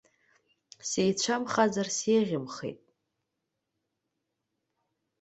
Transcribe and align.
Сеицәамхазар 0.89 1.87
сеиӷьымхеит. 1.97 2.79